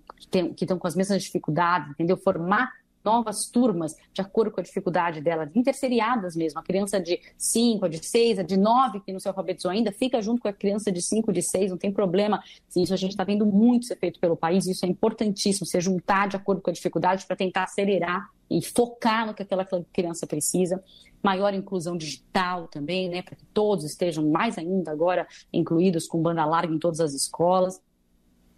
que 0.54 0.64
estão 0.64 0.78
com 0.78 0.86
as 0.86 0.94
mesmas 0.94 1.22
dificuldades, 1.22 1.90
entendeu? 1.90 2.18
Formar 2.18 2.70
novas 3.04 3.46
turmas 3.46 3.96
de 4.12 4.20
acordo 4.20 4.50
com 4.50 4.60
a 4.60 4.64
dificuldade 4.64 5.20
dela, 5.20 5.50
interseriadas 5.54 6.36
mesmo. 6.36 6.60
A 6.60 6.62
criança 6.62 7.00
de 7.00 7.20
5, 7.36 7.84
a 7.84 7.88
de 7.88 8.04
6, 8.04 8.38
a 8.38 8.42
de 8.42 8.56
9 8.56 9.00
que 9.00 9.12
não 9.12 9.20
se 9.20 9.28
alfabetizou 9.28 9.70
ainda, 9.70 9.92
fica 9.92 10.20
junto 10.20 10.42
com 10.42 10.48
a 10.48 10.52
criança 10.52 10.90
de 10.90 11.02
5, 11.02 11.32
de 11.32 11.42
6, 11.42 11.70
não 11.70 11.78
tem 11.78 11.92
problema. 11.92 12.42
Isso 12.76 12.92
a 12.92 12.96
gente 12.96 13.12
está 13.12 13.24
vendo 13.24 13.44
muito 13.46 13.86
ser 13.86 13.96
feito 13.96 14.20
pelo 14.20 14.36
país, 14.36 14.66
isso 14.66 14.84
é 14.84 14.88
importantíssimo, 14.88 15.66
se 15.66 15.80
juntar 15.80 16.28
de 16.28 16.36
acordo 16.36 16.62
com 16.62 16.70
a 16.70 16.72
dificuldade 16.72 17.26
para 17.26 17.36
tentar 17.36 17.64
acelerar 17.64 18.28
e 18.50 18.62
focar 18.62 19.26
no 19.26 19.34
que 19.34 19.42
aquela 19.42 19.66
criança 19.92 20.26
precisa. 20.26 20.82
Maior 21.22 21.54
inclusão 21.54 21.96
digital 21.96 22.68
também, 22.68 23.08
né, 23.08 23.22
para 23.22 23.36
que 23.36 23.44
todos 23.46 23.84
estejam 23.84 24.28
mais 24.28 24.58
ainda 24.58 24.90
agora 24.90 25.26
incluídos 25.52 26.06
com 26.06 26.20
banda 26.20 26.44
larga 26.44 26.74
em 26.74 26.78
todas 26.78 27.00
as 27.00 27.14
escolas 27.14 27.80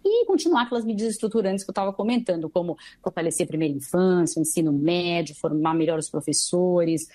e 0.05 0.25
continuar 0.25 0.63
aquelas 0.63 0.85
medidas 0.85 1.13
estruturantes 1.13 1.63
que 1.63 1.69
eu 1.69 1.73
estava 1.73 1.91
comentando, 1.91 2.47
como 2.49 2.77
fortalecer 3.01 3.45
a 3.45 3.47
primeira 3.47 3.73
infância, 3.73 4.39
ensino 4.39 4.71
médio, 4.71 5.35
formar 5.35 5.73
melhor 5.73 5.97
os 5.97 6.09
professores, 6.09 7.07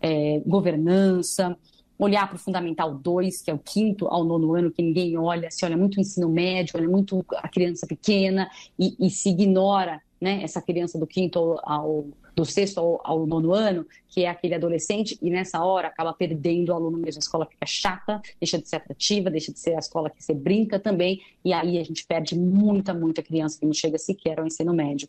é, 0.00 0.42
governança, 0.44 1.56
olhar 1.98 2.26
para 2.28 2.36
o 2.36 2.38
Fundamental 2.38 2.94
2, 2.94 3.40
que 3.40 3.50
é 3.50 3.54
o 3.54 3.58
quinto 3.58 4.06
ao 4.08 4.24
nono 4.24 4.54
ano, 4.54 4.70
que 4.70 4.82
ninguém 4.82 5.16
olha, 5.16 5.50
se 5.50 5.64
olha 5.64 5.76
muito 5.76 5.96
o 5.96 6.00
ensino 6.00 6.28
médio, 6.28 6.74
olha 6.76 6.88
muito 6.88 7.24
a 7.36 7.48
criança 7.48 7.86
pequena 7.86 8.50
e, 8.78 8.94
e 8.98 9.10
se 9.10 9.30
ignora 9.30 10.02
né, 10.24 10.42
essa 10.42 10.62
criança 10.62 10.98
do 10.98 11.06
quinto 11.06 11.60
ao, 11.62 12.06
do 12.34 12.46
sexto 12.46 12.80
ao, 12.80 13.00
ao, 13.04 13.26
nono 13.26 13.52
ano, 13.52 13.86
que 14.08 14.24
é 14.24 14.28
aquele 14.30 14.54
adolescente, 14.54 15.18
e 15.20 15.28
nessa 15.28 15.62
hora 15.62 15.88
acaba 15.88 16.14
perdendo 16.14 16.70
o 16.70 16.74
aluno 16.74 16.96
mesmo. 16.96 17.18
A 17.18 17.24
escola 17.24 17.44
fica 17.44 17.66
chata, 17.66 18.22
deixa 18.40 18.58
de 18.58 18.66
ser 18.66 18.76
atrativa, 18.76 19.30
deixa 19.30 19.52
de 19.52 19.58
ser 19.60 19.74
a 19.74 19.78
escola 19.78 20.08
que 20.08 20.24
você 20.24 20.32
brinca 20.32 20.78
também, 20.78 21.20
e 21.44 21.52
aí 21.52 21.78
a 21.78 21.84
gente 21.84 22.06
perde 22.06 22.38
muita, 22.38 22.94
muita 22.94 23.22
criança 23.22 23.60
que 23.60 23.66
não 23.66 23.74
chega 23.74 23.98
sequer 23.98 24.40
ao 24.40 24.46
ensino 24.46 24.72
médio. 24.72 25.06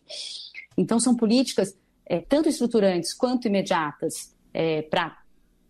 Então, 0.77 1.00
são 1.00 1.15
políticas 1.15 1.77
é, 2.05 2.19
tanto 2.19 2.50
estruturantes 2.50 3.13
quanto 3.13 3.48
imediatas 3.48 4.36
é, 4.53 4.81
para 4.81 5.17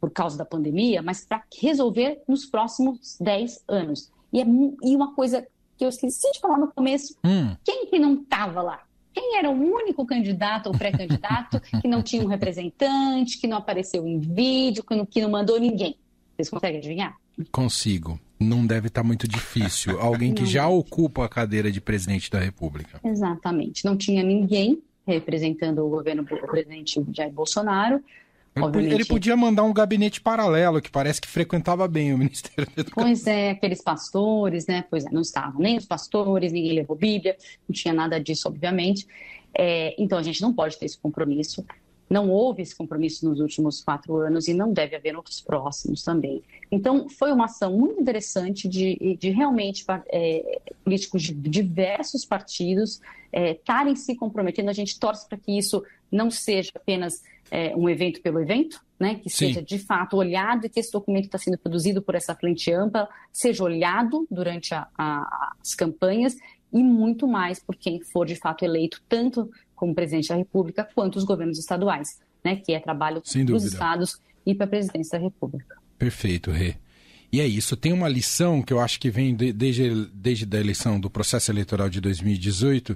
por 0.02 0.10
causa 0.10 0.38
da 0.38 0.46
pandemia, 0.46 1.02
mas 1.02 1.24
para 1.24 1.44
resolver 1.62 2.22
nos 2.28 2.46
próximos 2.46 3.18
10 3.20 3.64
anos. 3.68 4.12
E, 4.34 4.42
é, 4.42 4.46
e 4.84 4.96
uma 4.96 5.14
coisa 5.14 5.48
que 5.78 5.86
eu 5.86 5.90
esqueci 5.90 6.32
de 6.32 6.40
falar 6.40 6.58
no 6.58 6.72
começo, 6.72 7.16
hum. 7.24 7.56
quem 7.64 7.86
que 7.88 8.00
não 8.00 8.16
estava 8.16 8.62
lá? 8.62 8.85
Quem 9.16 9.38
era 9.38 9.50
o 9.50 9.54
único 9.54 10.06
candidato 10.06 10.68
ou 10.68 10.78
pré-candidato 10.78 11.62
que 11.82 11.88
não 11.88 12.04
tinha 12.04 12.22
um 12.22 12.28
representante, 12.28 13.40
que 13.40 13.48
não 13.48 13.58
apareceu 13.58 14.06
em 14.06 14.20
vídeo, 14.20 14.84
que 14.84 14.94
não, 14.94 15.06
que 15.06 15.22
não 15.22 15.32
mandou 15.32 15.58
ninguém. 15.58 15.96
Vocês 16.36 16.50
conseguem 16.50 16.80
adivinhar? 16.80 17.16
Consigo. 17.50 18.20
Não 18.38 18.68
deve 18.68 18.88
estar 18.88 19.04
muito 19.04 19.26
difícil. 19.26 19.98
Alguém 20.02 20.34
que 20.34 20.46
já 20.46 20.68
ocupa 20.68 21.24
a 21.24 21.30
cadeira 21.30 21.72
de 21.72 21.80
presidente 21.80 22.30
da 22.30 22.40
República. 22.40 23.00
Exatamente. 23.02 23.86
Não 23.86 23.96
tinha 23.96 24.22
ninguém 24.22 24.84
representando 25.08 25.86
o 25.86 25.90
governo 25.90 26.24
do 26.24 26.38
presidente 26.48 27.02
Jair 27.14 27.32
Bolsonaro. 27.32 28.04
Obviamente. 28.58 28.94
Ele 28.94 29.06
podia 29.06 29.36
mandar 29.36 29.64
um 29.64 29.74
gabinete 29.74 30.22
paralelo, 30.22 30.82
que 30.82 30.90
parece 30.90 31.20
que 31.20 31.28
frequentava 31.28 31.88
bem 31.88 32.14
o 32.14 32.18
Ministério 32.20 32.66
da 32.74 32.82
Educação. 32.82 33.04
Pois 33.04 33.28
é, 33.28 33.52
aqueles 33.52 33.82
pastores, 33.82 34.66
né? 34.66 34.86
Pois 34.90 35.06
é, 35.06 35.10
não 35.12 35.22
estavam 35.22 35.60
nem 35.60 35.78
os 35.78 35.86
pastores, 35.86 36.54
ninguém 36.54 36.74
levou 36.74 36.96
Bíblia, 36.96 37.36
não 37.68 37.74
tinha 37.74 37.94
nada 37.94 38.20
disso, 38.20 38.48
obviamente. 38.48 39.06
É, 39.58 39.94
então 40.02 40.18
a 40.18 40.24
gente 40.24 40.42
não 40.42 40.54
pode 40.54 40.78
ter 40.78 40.86
esse 40.86 40.98
compromisso. 40.98 41.66
Não 42.10 42.30
houve 42.30 42.62
esse 42.62 42.76
compromisso 42.76 43.28
nos 43.28 43.40
últimos 43.40 43.84
quatro 43.84 44.18
anos 44.18 44.48
e 44.48 44.54
não 44.54 44.72
deve 44.72 44.96
haver 44.96 45.14
nos 45.14 45.42
próximos 45.42 46.04
também. 46.04 46.44
Então, 46.72 47.10
foi 47.10 47.32
uma 47.32 47.46
ação 47.46 47.76
muito 47.76 48.00
interessante 48.00 48.70
de, 48.70 49.18
de 49.20 49.32
realmente 49.32 49.84
é, 50.10 50.62
políticos 50.84 51.24
de 51.24 51.34
diversos 51.34 52.24
partidos 52.24 53.02
estarem 53.34 53.94
é, 53.94 53.96
se 53.96 54.16
comprometendo. 54.16 54.70
A 54.70 54.74
gente 54.74 55.00
torce 55.00 55.28
para 55.28 55.38
que 55.38 55.58
isso 55.58 55.84
não 56.12 56.30
seja 56.30 56.72
apenas 56.76 57.24
é, 57.52 57.76
um 57.76 57.90
evento 57.90 58.22
pelo 58.22 58.40
evento, 58.40 58.84
né, 59.00 59.16
que 59.16 59.30
Sim. 59.30 59.48
seja 59.48 59.62
de 59.62 59.78
fato 59.78 60.18
olhado 60.18 60.66
e 60.66 60.70
que 60.70 60.80
esse 60.80 60.92
documento 60.92 61.26
está 61.26 61.38
sendo 61.38 61.58
produzido 61.58 62.02
por 62.02 62.16
essa 62.16 62.34
frente 62.34 62.72
ampla 62.72 63.10
seja 63.32 63.64
olhado 63.64 64.26
durante 64.32 64.74
a, 64.74 64.88
a, 64.98 65.54
as 65.62 65.76
campanhas 65.76 66.36
e 66.72 66.82
muito 66.82 67.28
mais 67.28 67.60
por 67.60 67.76
quem 67.76 68.02
for 68.02 68.26
de 68.26 68.36
fato 68.36 68.64
eleito, 68.64 69.02
tanto 69.08 69.50
como 69.76 69.94
presidente 69.94 70.30
da 70.30 70.36
República 70.36 70.88
quanto 70.96 71.18
os 71.18 71.24
governos 71.24 71.60
estaduais, 71.60 72.20
né, 72.44 72.56
que 72.56 72.74
é 72.74 72.80
trabalho 72.80 73.22
dos 73.22 73.66
estados 73.66 74.20
e 74.46 74.56
para 74.56 74.66
a 74.66 74.70
presidência 74.70 75.20
da 75.20 75.24
República. 75.24 75.76
Perfeito, 75.98 76.52
Rê. 76.52 76.76
E 77.32 77.42
é 77.42 77.46
isso. 77.46 77.76
Tem 77.76 77.92
uma 77.92 78.08
lição 78.08 78.62
que 78.62 78.72
eu 78.72 78.80
acho 78.80 79.00
que 79.00 79.10
vem 79.10 79.36
de, 79.36 79.52
desde, 79.52 80.06
desde 80.14 80.56
a 80.56 80.60
eleição 80.60 81.00
do 81.00 81.10
processo 81.10 81.52
eleitoral 81.52 81.90
de 81.90 82.00
2018, 82.00 82.96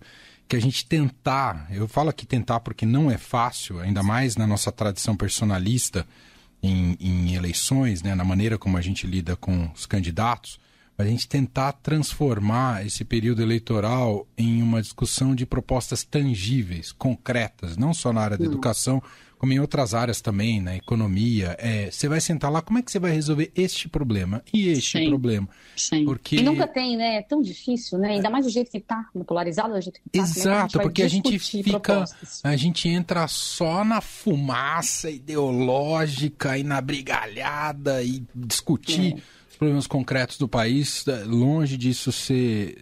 que 0.50 0.56
a 0.56 0.60
gente 0.60 0.84
tentar, 0.84 1.68
eu 1.70 1.88
falo 1.88 2.10
aqui 2.10 2.26
tentar 2.26 2.60
porque 2.62 2.84
não 2.84 3.12
é 3.12 3.20
fácil, 3.20 3.80
ainda 3.80 4.02
mais 4.02 4.36
na 4.36 4.48
nossa 4.48 4.72
tradição 4.72 5.16
personalista 5.16 6.08
em, 6.62 6.98
em 7.00 7.36
eleições, 7.36 8.02
né, 8.02 8.16
na 8.16 8.24
maneira 8.24 8.58
como 8.58 8.76
a 8.76 8.82
gente 8.82 9.06
lida 9.06 9.36
com 9.36 9.70
os 9.76 9.86
candidatos, 9.86 10.60
a 11.00 11.06
gente 11.06 11.30
tentar 11.30 11.72
transformar 11.72 12.86
esse 12.86 13.06
período 13.06 13.42
eleitoral 13.42 14.28
em 14.38 14.62
uma 14.62 14.82
discussão 14.82 15.34
de 15.34 15.46
propostas 15.46 16.04
tangíveis, 16.04 16.92
concretas, 16.92 17.78
não 17.78 17.94
só 17.94 18.12
na 18.12 18.20
área 18.20 18.38
da 18.38 18.44
educação, 18.44 19.02
como 19.38 19.54
em 19.54 19.60
outras 19.62 19.94
áreas 19.94 20.20
também, 20.20 20.62
na 20.62 20.76
economia. 20.76 21.56
É, 21.58 21.90
você 21.90 22.10
vai 22.10 22.20
sentar 22.20 22.52
lá, 22.52 22.62
como 22.62 22.80
é 22.80 22.82
que 22.82 22.92
você 22.92 23.00
vai 23.00 23.12
resolver 23.12 23.50
este 23.56 23.88
problema 23.88 24.44
e 24.54 24.68
este 24.68 25.00
sim, 25.00 25.08
problema? 25.08 25.48
Sim. 25.78 26.04
Porque... 26.04 26.36
E 26.36 26.44
nunca 26.44 26.68
tem, 26.68 26.98
né? 26.98 27.16
É 27.16 27.22
tão 27.22 27.42
difícil, 27.42 27.98
né? 27.98 28.10
Ainda 28.10 28.30
mais 28.30 28.46
do 28.46 28.52
jeito 28.52 28.70
que 28.70 28.80
está, 28.80 29.06
polarizado 29.26 29.74
do 29.74 29.82
jeito 29.82 30.02
que 30.02 30.20
está. 30.20 30.42
Exato, 30.42 30.80
a 30.80 30.84
porque 30.84 31.02
a 31.02 31.08
gente 31.08 31.40
fica. 31.40 31.80
Propostas. 31.80 32.42
A 32.44 32.58
gente 32.58 32.90
entra 32.90 33.26
só 33.30 33.86
na 33.86 34.02
fumaça 34.02 35.10
ideológica 35.10 36.58
e 36.58 36.64
na 36.64 36.82
brigalhada 36.82 38.04
e 38.04 38.22
discutir. 38.36 39.14
É 39.14 39.39
problemas 39.60 39.86
concretos 39.86 40.38
do 40.38 40.48
país, 40.48 41.06
longe 41.26 41.78
disso 41.78 42.14
ser 42.14 42.78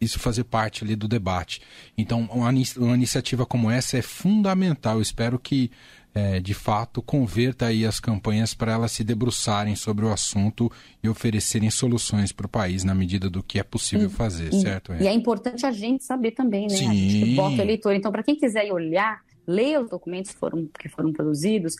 isso 0.00 0.18
fazer 0.18 0.44
parte 0.44 0.82
ali 0.82 0.96
do 0.96 1.06
debate. 1.06 1.60
Então, 1.96 2.28
uma, 2.32 2.50
uma 2.50 2.94
iniciativa 2.94 3.44
como 3.44 3.70
essa 3.70 3.98
é 3.98 4.02
fundamental. 4.02 4.96
Eu 4.96 5.02
espero 5.02 5.38
que 5.38 5.70
é, 6.14 6.40
de 6.40 6.54
fato 6.54 7.02
converta 7.02 7.66
aí 7.66 7.84
as 7.84 8.00
campanhas 8.00 8.54
para 8.54 8.72
elas 8.72 8.92
se 8.92 9.04
debruçarem 9.04 9.76
sobre 9.76 10.04
o 10.04 10.12
assunto 10.12 10.70
e 11.02 11.08
oferecerem 11.08 11.70
soluções 11.70 12.32
para 12.32 12.46
o 12.46 12.48
país 12.48 12.84
na 12.84 12.94
medida 12.94 13.28
do 13.28 13.42
que 13.42 13.58
é 13.58 13.62
possível 13.62 14.08
fazer, 14.08 14.52
e, 14.52 14.60
certo? 14.60 14.92
É. 14.92 15.02
E 15.02 15.06
é 15.06 15.12
importante 15.12 15.66
a 15.66 15.72
gente 15.72 16.04
saber 16.04 16.30
também, 16.30 16.68
né? 16.68 16.76
Sim. 16.76 16.88
A 16.88 16.94
gente 16.94 17.34
vota 17.34 17.60
eleitor. 17.60 17.94
Então, 17.94 18.10
para 18.10 18.22
quem 18.22 18.36
quiser 18.36 18.72
olhar, 18.72 19.20
ler 19.46 19.80
os 19.80 19.90
documentos 19.90 20.30
que 20.30 20.38
foram, 20.38 20.68
que 20.78 20.88
foram 20.88 21.12
produzidos, 21.12 21.74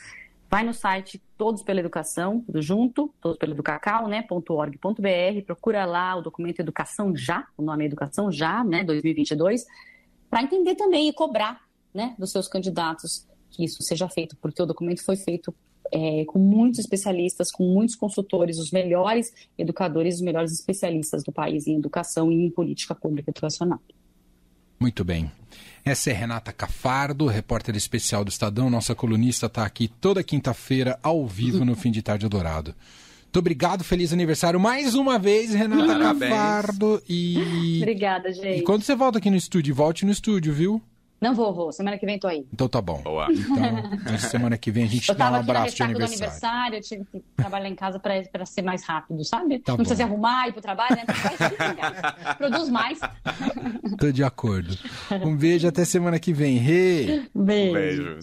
Vai 0.51 0.63
no 0.63 0.73
site 0.73 1.21
Todos 1.37 1.63
pela 1.63 1.81
Educação, 1.81 2.41
tudo 2.41 2.63
junto, 2.63 3.13
todos 3.21 3.39
pelo 3.39 3.53
Educacau, 3.53 4.07
né, 4.07 4.25
.org.br, 4.31 5.45
procura 5.45 5.85
lá 5.85 6.17
o 6.17 6.23
documento 6.23 6.61
Educação 6.61 7.15
Já, 7.17 7.47
o 7.57 7.63
nome 7.63 7.85
é 7.85 7.87
Educação 7.87 8.31
Já, 8.31 8.63
né, 8.63 8.85
2022, 8.85 9.65
para 10.31 10.43
entender 10.43 10.75
também 10.77 11.09
e 11.09 11.13
cobrar, 11.13 11.61
né, 11.93 12.15
dos 12.19 12.31
seus 12.31 12.47
candidatos 12.49 13.27
que 13.51 13.65
isso 13.65 13.83
seja 13.83 14.09
feito, 14.09 14.37
porque 14.37 14.63
o 14.63 14.67
documento 14.67 15.05
foi 15.05 15.17
feito 15.17 15.55
é, 15.93 16.25
com 16.25 16.39
muitos 16.39 16.81
especialistas, 16.81 17.51
com 17.51 17.65
muitos 17.65 17.95
consultores, 17.95 18.59
os 18.59 18.71
melhores 18.71 19.33
educadores, 19.57 20.17
os 20.17 20.21
melhores 20.21 20.53
especialistas 20.53 21.23
do 21.23 21.33
país 21.33 21.67
em 21.67 21.77
educação 21.77 22.33
e 22.33 22.47
em 22.47 22.51
política 22.51 22.95
pública 22.95 23.31
educacional. 23.31 23.81
Muito 24.81 25.05
bem. 25.05 25.31
Essa 25.85 26.11
é 26.11 26.13
Renata 26.15 26.51
Cafardo, 26.51 27.27
repórter 27.27 27.77
especial 27.77 28.25
do 28.25 28.31
Estadão. 28.31 28.71
Nossa 28.71 28.95
colunista 28.95 29.47
está 29.47 29.67
aqui 29.67 29.87
toda 29.87 30.23
quinta-feira, 30.23 30.99
ao 31.03 31.27
vivo, 31.27 31.63
no 31.63 31.77
Fim 31.77 31.91
de 31.91 32.01
Tarde 32.01 32.27
Dourado. 32.27 32.75
Muito 33.25 33.39
obrigado, 33.39 33.85
feliz 33.85 34.11
aniversário 34.11 34.59
mais 34.59 34.95
uma 34.95 35.19
vez, 35.19 35.53
Renata 35.53 35.87
Parabéns. 35.87 36.33
Cafardo. 36.33 37.03
E... 37.07 37.81
Obrigada, 37.83 38.33
gente. 38.33 38.61
E 38.61 38.63
quando 38.63 38.83
você 38.83 38.95
volta 38.95 39.19
aqui 39.19 39.29
no 39.29 39.37
estúdio, 39.37 39.75
volte 39.75 40.07
no 40.07 40.13
estúdio, 40.13 40.55
viu? 40.55 40.83
Não 41.21 41.35
vou, 41.35 41.55
vou. 41.55 41.73
Semana 41.73 41.97
que 41.97 42.05
vem 42.05 42.19
tô 42.19 42.27
aí. 42.27 42.47
Então 42.53 42.69
tá 42.69 42.83
bom. 42.83 43.01
Boa. 43.03 43.27
Então, 43.31 44.19
semana 44.19 44.59
que 44.59 44.71
vem 44.71 44.85
a 44.85 44.87
gente 44.87 45.13
dá 45.15 45.31
um 45.31 45.35
abraço 45.37 45.75
de 45.77 45.83
aniversário. 45.83 45.99
do 45.99 46.05
aniversário, 46.05 46.77
eu 46.79 46.83
tive 46.83 47.05
que 47.11 47.25
trabalhar 47.37 47.69
em 47.69 47.75
casa 47.75 47.99
pra, 47.99 48.21
pra 48.31 48.45
ser 48.45 48.63
mais 48.63 48.85
rápido, 48.85 49.25
sabe? 49.25 49.59
Tá 49.61 49.73
Não 49.73 49.77
bom. 49.79 49.85
precisa 49.85 49.97
se 49.97 50.03
arrumar, 50.03 50.49
ir 50.49 50.53
pro 50.53 50.61
trabalho, 50.61 50.97
né? 50.97 51.05
Produz 52.37 52.69
mais. 52.69 52.99
Tô 53.99 54.11
de 54.13 54.23
acordo. 54.23 54.77
Um 55.23 55.37
beijo, 55.37 55.67
até 55.67 55.85
semana 55.85 56.19
que 56.19 56.33
vem. 56.33 56.59
Rê! 56.59 57.23
Beijo. 57.35 57.71
Um 57.71 57.73
beijo. 57.73 58.19